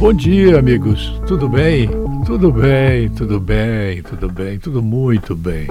[0.00, 1.12] Bom dia, amigos.
[1.26, 1.86] Tudo bem?
[2.24, 5.68] Tudo bem, tudo bem, tudo bem, tudo muito bem.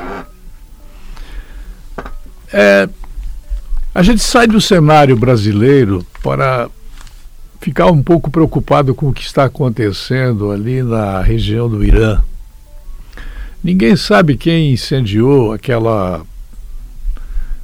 [2.53, 2.87] É,
[3.93, 6.69] a gente sai do cenário brasileiro para
[7.59, 12.23] ficar um pouco preocupado com o que está acontecendo ali na região do Irã.
[13.63, 16.21] Ninguém sabe quem incendiou aquela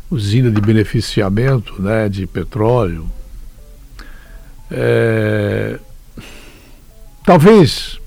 [0.09, 3.05] usina de beneficiamento né, de petróleo.
[4.71, 5.74] É,
[7.25, 7.99] talvez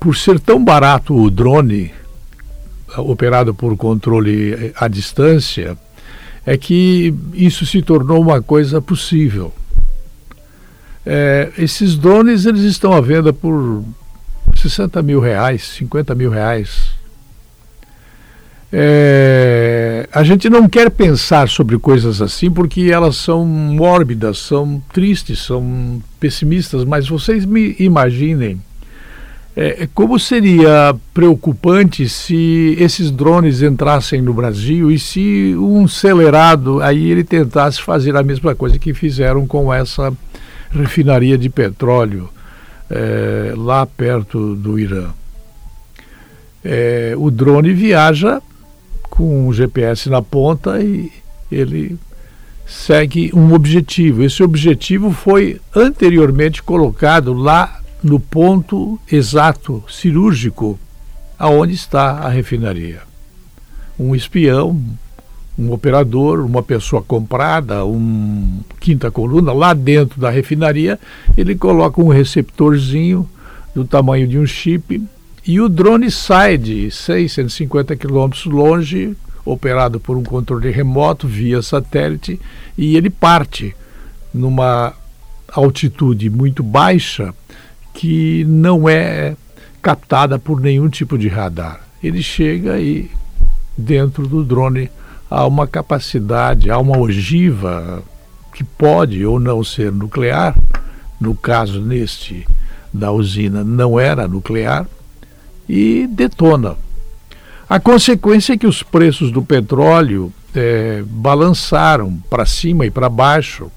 [0.00, 1.92] por ser tão barato o drone
[2.98, 5.76] operado por controle à distância,
[6.44, 9.52] é que isso se tornou uma coisa possível.
[11.04, 13.84] É, esses drones eles estão à venda por
[14.56, 16.90] 60 mil reais, 50 mil reais.
[18.74, 25.40] É, a gente não quer pensar sobre coisas assim porque elas são mórbidas, são tristes,
[25.40, 28.60] são pessimistas, mas vocês me imaginem
[29.54, 37.10] é, como seria preocupante se esses drones entrassem no Brasil e se um acelerado aí
[37.10, 40.10] ele tentasse fazer a mesma coisa que fizeram com essa
[40.70, 42.30] refinaria de petróleo
[42.88, 45.10] é, lá perto do Irã.
[46.64, 48.40] É, o drone viaja
[49.12, 51.12] com um GPS na ponta e
[51.50, 51.98] ele
[52.66, 54.22] segue um objetivo.
[54.22, 60.80] Esse objetivo foi anteriormente colocado lá no ponto exato, cirúrgico,
[61.38, 63.02] aonde está a refinaria.
[63.98, 64.82] Um espião,
[65.58, 70.98] um operador, uma pessoa comprada, um quinta coluna, lá dentro da refinaria,
[71.36, 73.28] ele coloca um receptorzinho
[73.74, 75.06] do tamanho de um chip
[75.44, 82.40] e o drone sai de 650 quilômetros longe, operado por um controle remoto via satélite,
[82.78, 83.74] e ele parte
[84.32, 84.94] numa
[85.52, 87.34] altitude muito baixa
[87.92, 89.36] que não é
[89.82, 91.80] captada por nenhum tipo de radar.
[92.02, 93.10] Ele chega e
[93.76, 94.88] dentro do drone
[95.28, 98.02] há uma capacidade, há uma ogiva
[98.54, 100.56] que pode ou não ser nuclear.
[101.20, 102.46] No caso neste
[102.92, 104.86] da usina não era nuclear
[105.68, 106.76] e detona.
[107.68, 113.70] A consequência é que os preços do petróleo é, balançaram para cima e para baixo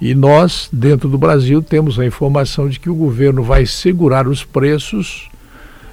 [0.00, 4.44] e nós, dentro do Brasil, temos a informação de que o governo vai segurar os
[4.44, 5.28] preços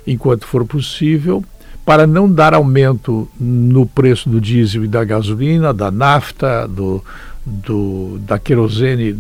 [0.06, 1.44] enquanto for possível,
[1.84, 7.04] para não dar aumento no preço do diesel e da gasolina, da nafta, do,
[7.44, 9.16] do, da querosene,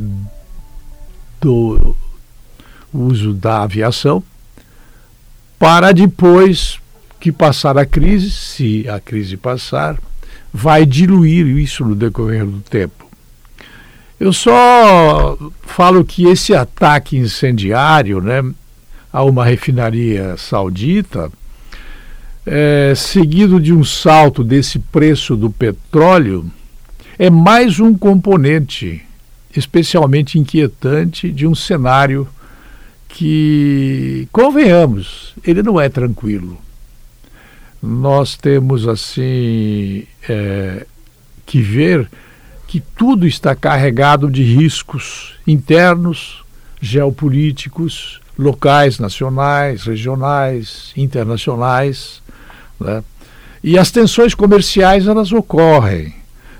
[1.41, 1.95] do
[2.93, 4.23] uso da aviação,
[5.65, 6.79] para depois
[7.19, 9.97] que passar a crise, se a crise passar,
[10.53, 13.09] vai diluir isso no decorrer do tempo.
[14.19, 18.43] Eu só falo que esse ataque incendiário né,
[19.11, 21.31] a uma refinaria saudita,
[22.45, 26.45] é, seguido de um salto desse preço do petróleo,
[27.17, 29.01] é mais um componente
[29.57, 32.27] especialmente inquietante de um cenário
[33.15, 36.57] que, convenhamos, ele não é tranquilo.
[37.81, 40.85] Nós temos, assim, é,
[41.45, 42.09] que ver
[42.67, 46.43] que tudo está carregado de riscos internos,
[46.81, 52.21] geopolíticos, locais, nacionais, regionais, internacionais.
[52.77, 53.01] Né?
[53.63, 56.13] E as tensões comerciais elas ocorrem.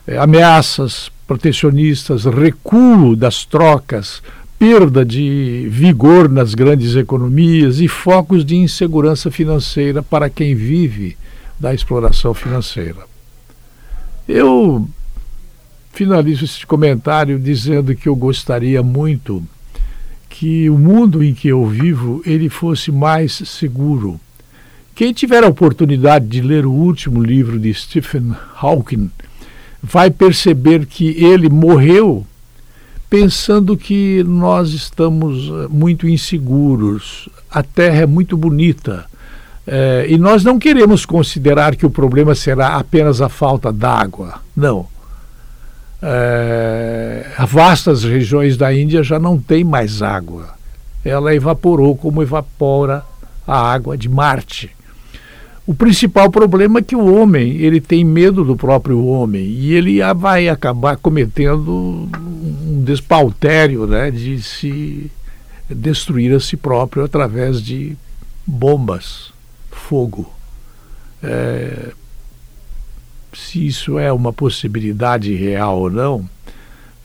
[0.07, 4.21] É, ameaças protecionistas, recuo das trocas,
[4.57, 11.17] perda de vigor nas grandes economias e focos de insegurança financeira para quem vive
[11.59, 12.99] da exploração financeira.
[14.27, 14.87] Eu
[15.93, 19.43] finalizo esse comentário dizendo que eu gostaria muito
[20.29, 24.19] que o mundo em que eu vivo ele fosse mais seguro.
[24.93, 29.09] Quem tiver a oportunidade de ler o último livro de Stephen Hawking
[29.81, 32.25] vai perceber que ele morreu
[33.21, 39.05] pensando que nós estamos eh, muito inseguros, a Terra é muito bonita.
[39.67, 44.35] É, e nós não queremos considerar que o problema será apenas a falta d'água.
[44.55, 44.87] Não
[46.07, 50.49] é, vastas regiões da Índia já não tem mais água.
[51.03, 53.03] Ela evaporou como evapora
[53.47, 54.69] a água de Marte.
[55.65, 59.99] O principal problema é que o homem ele tem medo do próprio homem e ele
[60.13, 62.07] vai acabar cometendo
[62.85, 65.11] despautério né, de se
[65.69, 67.97] destruir a si próprio através de
[68.45, 69.33] bombas,
[69.71, 70.31] fogo.
[71.21, 71.91] É,
[73.33, 76.29] se isso é uma possibilidade real ou não,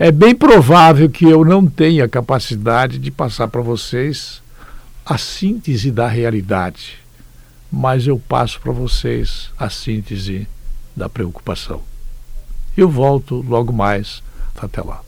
[0.03, 4.41] É bem provável que eu não tenha capacidade de passar para vocês
[5.05, 6.97] a síntese da realidade,
[7.71, 10.49] mas eu passo para vocês a síntese
[10.97, 11.83] da preocupação.
[12.75, 14.23] Eu volto logo mais.
[14.57, 15.03] Até lá.